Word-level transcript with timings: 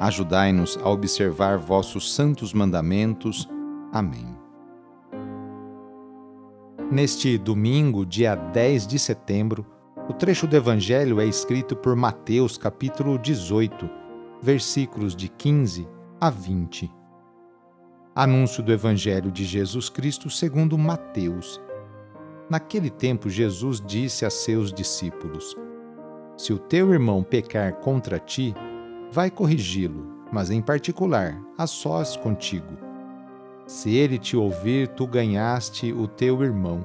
Ajudai-nos 0.00 0.78
a 0.82 0.88
observar 0.88 1.58
vossos 1.58 2.14
santos 2.14 2.54
mandamentos. 2.54 3.46
Amém. 3.92 4.34
Neste 6.90 7.36
domingo, 7.36 8.06
dia 8.06 8.34
10 8.34 8.86
de 8.86 8.98
setembro, 8.98 9.66
o 10.08 10.14
trecho 10.14 10.46
do 10.46 10.56
Evangelho 10.56 11.20
é 11.20 11.26
escrito 11.26 11.76
por 11.76 11.94
Mateus, 11.94 12.56
capítulo 12.56 13.18
18, 13.18 13.90
versículos 14.40 15.14
de 15.14 15.28
15 15.28 15.86
a 16.18 16.30
20. 16.30 16.90
Anúncio 18.14 18.62
do 18.62 18.72
Evangelho 18.72 19.30
de 19.30 19.44
Jesus 19.44 19.90
Cristo 19.90 20.30
segundo 20.30 20.78
Mateus. 20.78 21.60
Naquele 22.48 22.88
tempo, 22.88 23.28
Jesus 23.28 23.82
disse 23.86 24.24
a 24.24 24.30
seus 24.30 24.72
discípulos: 24.72 25.54
Se 26.38 26.54
o 26.54 26.58
teu 26.58 26.90
irmão 26.90 27.22
pecar 27.22 27.74
contra 27.74 28.18
ti, 28.18 28.54
vai 29.12 29.30
corrigi-lo, 29.30 30.06
mas 30.32 30.50
em 30.50 30.62
particular, 30.62 31.40
a 31.58 31.66
sós 31.66 32.16
contigo. 32.16 32.78
Se 33.66 33.94
ele 33.94 34.18
te 34.18 34.36
ouvir, 34.36 34.88
tu 34.88 35.06
ganhaste 35.06 35.92
o 35.92 36.06
teu 36.06 36.42
irmão. 36.42 36.84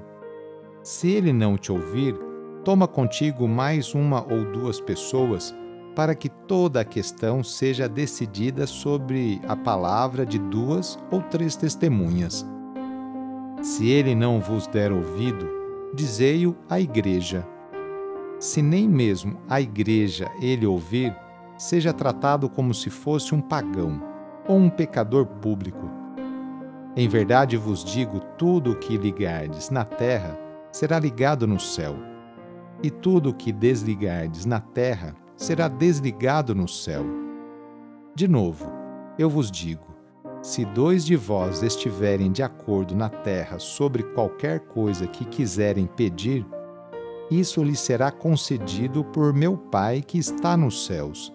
Se 0.84 1.10
ele 1.10 1.32
não 1.32 1.58
te 1.58 1.72
ouvir, 1.72 2.16
toma 2.64 2.88
contigo 2.88 3.48
mais 3.48 3.94
uma 3.94 4.22
ou 4.22 4.44
duas 4.52 4.80
pessoas, 4.80 5.56
para 5.96 6.14
que 6.14 6.30
toda 6.30 6.82
a 6.82 6.86
questão 6.86 7.44
seja 7.44 7.88
decidida 7.88 8.68
sobre 8.68 9.40
a 9.48 9.56
palavra 9.56 10.26
de 10.26 10.38
duas 10.38 11.00
ou 11.10 11.22
três 11.22 11.56
testemunhas. 11.56 12.46
Se 13.62 13.88
ele 13.88 14.14
não 14.14 14.40
vos 14.40 14.68
der 14.68 14.92
ouvido, 14.92 15.48
dizei-o 15.94 16.56
à 16.70 16.80
igreja. 16.80 17.48
Se 18.40 18.62
nem 18.62 18.88
mesmo 18.88 19.38
a 19.50 19.62
igreja 19.62 20.30
ele 20.42 20.66
ouvir, 20.68 21.16
seja 21.58 21.94
tratado 21.94 22.50
como 22.50 22.74
se 22.74 22.90
fosse 22.90 23.34
um 23.34 23.42
pagão 23.42 24.02
ou 24.48 24.58
um 24.58 24.70
pecador 24.70 25.26
público. 25.26 25.90
Em 26.96 27.08
verdade 27.08 27.58
vos 27.58 27.84
digo: 27.84 28.20
tudo 28.38 28.72
o 28.72 28.76
que 28.76 28.98
ligardes 28.98 29.70
na 29.70 29.86
terra 29.86 30.38
será 30.72 31.00
ligado 31.00 31.48
no 31.48 31.60
céu, 31.60 31.96
e 32.84 32.90
tudo 32.90 33.30
o 33.30 33.34
que 33.34 33.52
desligardes 33.52 34.46
na 34.46 34.60
terra 34.60 35.16
será 35.36 35.68
desligado 35.68 36.54
no 36.54 36.68
céu. 36.68 37.06
De 38.14 38.28
novo, 38.28 38.72
eu 39.18 39.30
vos 39.30 39.50
digo: 39.50 39.96
se 40.42 40.66
dois 40.66 41.06
de 41.06 41.16
vós 41.16 41.64
estiverem 41.64 42.32
de 42.32 42.44
acordo 42.44 42.96
na 42.96 43.10
terra 43.10 43.60
sobre 43.60 44.04
qualquer 44.04 44.60
coisa 44.60 45.08
que 45.08 45.26
quiserem 45.26 45.86
pedir, 45.86 46.46
isso 47.32 47.64
lhes 47.64 47.80
será 47.80 48.12
concedido 48.12 49.04
por 49.04 49.34
meu 49.34 49.58
Pai 49.58 50.02
que 50.02 50.18
está 50.18 50.56
nos 50.56 50.86
céus 50.86 51.35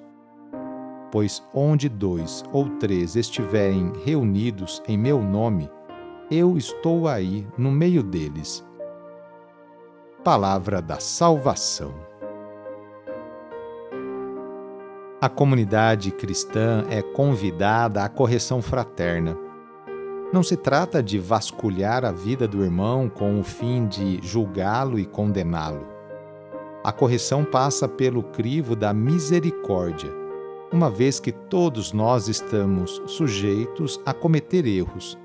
pois 1.10 1.42
onde 1.52 1.88
dois 1.88 2.44
ou 2.52 2.68
três 2.78 3.16
estiverem 3.16 3.92
reunidos 4.04 4.82
em 4.86 4.96
meu 4.96 5.22
nome, 5.22 5.70
eu 6.30 6.56
estou 6.56 7.08
aí 7.08 7.46
no 7.58 7.70
meio 7.70 8.02
deles. 8.02 8.64
Palavra 10.22 10.80
da 10.80 11.00
Salvação. 11.00 11.92
A 15.20 15.28
comunidade 15.28 16.10
cristã 16.12 16.84
é 16.88 17.02
convidada 17.02 18.04
à 18.04 18.08
correção 18.08 18.62
fraterna. 18.62 19.36
Não 20.32 20.42
se 20.42 20.56
trata 20.56 21.02
de 21.02 21.18
vasculhar 21.18 22.04
a 22.04 22.12
vida 22.12 22.46
do 22.46 22.62
irmão 22.62 23.08
com 23.08 23.38
o 23.38 23.42
fim 23.42 23.86
de 23.86 24.20
julgá-lo 24.22 24.98
e 24.98 25.04
condená-lo. 25.04 25.86
A 26.84 26.92
correção 26.92 27.44
passa 27.44 27.86
pelo 27.88 28.22
crivo 28.22 28.74
da 28.74 28.94
misericórdia 28.94 30.19
uma 30.72 30.90
vez 30.90 31.18
que 31.18 31.32
todos 31.32 31.92
nós 31.92 32.28
estamos 32.28 33.02
sujeitos 33.06 34.00
a 34.06 34.14
cometer 34.14 34.66
erros. 34.66 35.18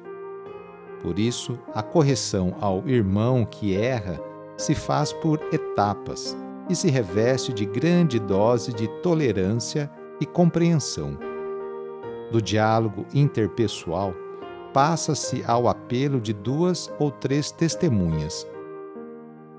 Por 1.02 1.20
isso, 1.20 1.60
a 1.74 1.84
correção 1.84 2.56
ao 2.60 2.88
irmão 2.88 3.46
que 3.46 3.76
erra 3.76 4.20
se 4.58 4.74
faz 4.74 5.14
por 5.14 5.40
etapas 5.52 6.36
e 6.68 6.76
se 6.76 6.90
reveste 6.90 7.54
de 7.54 7.66
grande 7.66 8.20
dose 8.20 8.74
de 8.74 8.88
tolerância 9.02 9.90
e 10.20 10.26
compreensão. 10.26 11.18
Do 12.32 12.42
diálogo 12.42 13.06
interpessoal, 13.14 14.16
passa-se 14.74 15.44
ao 15.46 15.68
apelo 15.68 16.20
de 16.20 16.34
duas 16.34 16.92
ou 17.00 17.12
três 17.12 17.52
testemunhas. 17.52 18.48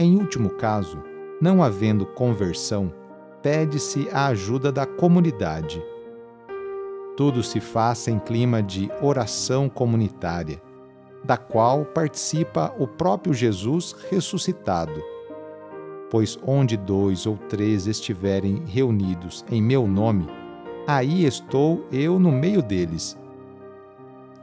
Em 0.00 0.18
último 0.18 0.50
caso, 0.50 0.98
não 1.40 1.62
havendo 1.62 2.04
conversão, 2.04 2.92
pede-se 3.42 4.08
a 4.12 4.26
ajuda 4.26 4.72
da 4.72 4.86
comunidade. 4.86 5.82
Tudo 7.16 7.42
se 7.42 7.60
faz 7.60 8.06
em 8.08 8.18
clima 8.18 8.62
de 8.62 8.90
oração 9.00 9.68
comunitária, 9.68 10.60
da 11.24 11.36
qual 11.36 11.84
participa 11.84 12.74
o 12.78 12.86
próprio 12.86 13.32
Jesus 13.32 13.94
ressuscitado. 14.10 15.02
Pois 16.10 16.38
onde 16.46 16.76
dois 16.76 17.26
ou 17.26 17.36
três 17.36 17.86
estiverem 17.86 18.62
reunidos 18.66 19.44
em 19.50 19.62
meu 19.62 19.86
nome, 19.86 20.26
aí 20.86 21.24
estou 21.24 21.84
eu 21.90 22.18
no 22.18 22.30
meio 22.30 22.62
deles. 22.62 23.16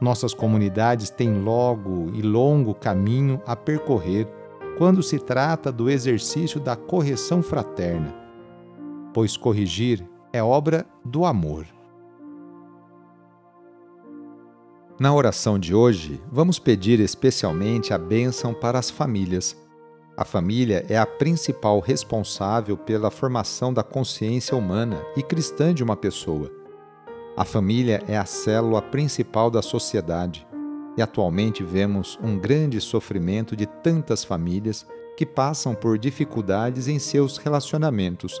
Nossas 0.00 0.34
comunidades 0.34 1.08
têm 1.10 1.40
logo 1.40 2.10
e 2.12 2.20
longo 2.20 2.74
caminho 2.74 3.40
a 3.46 3.54
percorrer 3.54 4.26
quando 4.76 5.02
se 5.02 5.18
trata 5.18 5.70
do 5.70 5.88
exercício 5.88 6.58
da 6.58 6.74
correção 6.74 7.40
fraterna 7.40 8.23
pois 9.14 9.36
corrigir 9.36 10.04
é 10.32 10.42
obra 10.42 10.84
do 11.04 11.24
amor. 11.24 11.64
Na 14.98 15.14
oração 15.14 15.58
de 15.58 15.72
hoje, 15.74 16.20
vamos 16.30 16.58
pedir 16.58 16.98
especialmente 16.98 17.94
a 17.94 17.98
bênção 17.98 18.52
para 18.52 18.78
as 18.78 18.90
famílias. 18.90 19.56
A 20.16 20.24
família 20.24 20.84
é 20.88 20.98
a 20.98 21.06
principal 21.06 21.78
responsável 21.78 22.76
pela 22.76 23.10
formação 23.10 23.72
da 23.72 23.82
consciência 23.82 24.56
humana 24.56 25.00
e 25.16 25.22
cristã 25.22 25.72
de 25.72 25.82
uma 25.82 25.96
pessoa. 25.96 26.50
A 27.36 27.44
família 27.44 28.02
é 28.08 28.16
a 28.16 28.24
célula 28.24 28.82
principal 28.82 29.50
da 29.50 29.62
sociedade 29.62 30.46
e 30.96 31.02
atualmente 31.02 31.62
vemos 31.62 32.18
um 32.22 32.38
grande 32.38 32.80
sofrimento 32.80 33.56
de 33.56 33.66
tantas 33.66 34.24
famílias 34.24 34.86
que 35.16 35.26
passam 35.26 35.74
por 35.74 35.98
dificuldades 35.98 36.86
em 36.88 36.98
seus 36.98 37.36
relacionamentos 37.36 38.40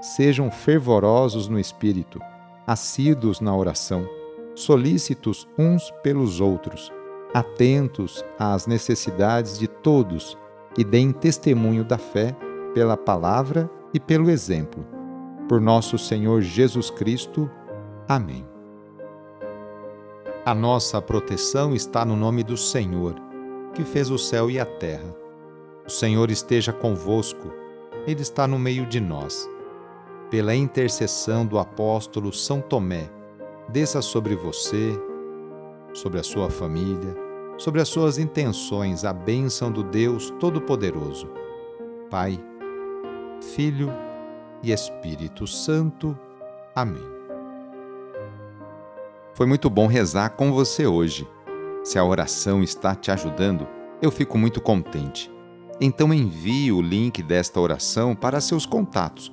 sejam 0.00 0.50
fervorosos 0.50 1.48
no 1.48 1.58
espírito, 1.58 2.20
assíduos 2.66 3.40
na 3.40 3.54
oração, 3.54 4.08
solícitos 4.54 5.46
uns 5.58 5.90
pelos 6.02 6.40
outros, 6.40 6.92
atentos 7.34 8.24
às 8.38 8.66
necessidades 8.66 9.58
de 9.58 9.68
todos 9.68 10.36
e 10.76 10.84
deem 10.84 11.12
testemunho 11.12 11.84
da 11.84 11.98
fé 11.98 12.34
pela 12.74 12.96
palavra 12.96 13.70
e 13.92 14.00
pelo 14.00 14.30
exemplo. 14.30 14.86
Por 15.48 15.60
nosso 15.60 15.98
Senhor 15.98 16.40
Jesus 16.40 16.90
Cristo. 16.90 17.50
Amém. 18.08 18.46
A 20.44 20.54
nossa 20.54 21.02
proteção 21.02 21.74
está 21.74 22.04
no 22.04 22.16
nome 22.16 22.42
do 22.42 22.56
Senhor, 22.56 23.14
que 23.74 23.84
fez 23.84 24.10
o 24.10 24.18
céu 24.18 24.50
e 24.50 24.58
a 24.58 24.64
terra. 24.64 25.14
O 25.86 25.90
Senhor 25.90 26.30
esteja 26.30 26.72
convosco, 26.72 27.52
Ele 28.06 28.22
está 28.22 28.46
no 28.46 28.58
meio 28.58 28.86
de 28.86 29.00
nós. 29.00 29.48
Pela 30.30 30.54
intercessão 30.54 31.44
do 31.44 31.58
apóstolo 31.58 32.32
São 32.32 32.60
Tomé, 32.60 33.10
desça 33.68 34.00
sobre 34.00 34.36
você, 34.36 34.96
sobre 35.92 36.20
a 36.20 36.22
sua 36.22 36.48
família, 36.48 37.16
sobre 37.58 37.80
as 37.80 37.88
suas 37.88 38.16
intenções 38.16 39.04
a 39.04 39.12
bênção 39.12 39.72
do 39.72 39.82
Deus 39.82 40.30
Todo-Poderoso. 40.38 41.28
Pai, 42.08 42.38
Filho 43.56 43.92
e 44.62 44.70
Espírito 44.70 45.48
Santo. 45.48 46.16
Amém. 46.76 47.02
Foi 49.34 49.46
muito 49.46 49.68
bom 49.68 49.88
rezar 49.88 50.30
com 50.30 50.52
você 50.52 50.86
hoje. 50.86 51.26
Se 51.82 51.98
a 51.98 52.04
oração 52.04 52.62
está 52.62 52.94
te 52.94 53.10
ajudando, 53.10 53.66
eu 54.00 54.12
fico 54.12 54.38
muito 54.38 54.60
contente. 54.60 55.28
Então 55.80 56.14
envie 56.14 56.70
o 56.70 56.80
link 56.80 57.20
desta 57.20 57.58
oração 57.58 58.14
para 58.14 58.40
seus 58.40 58.64
contatos, 58.64 59.32